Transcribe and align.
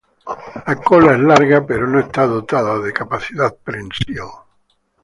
La 0.65 0.77
cola 0.81 1.11
es 1.13 1.19
larga 1.19 1.63
pero 1.63 1.85
no 1.85 1.99
está 1.99 2.25
dotada 2.25 2.79
de 2.79 2.91
capacidad 2.91 3.55
prensil. 3.55 4.17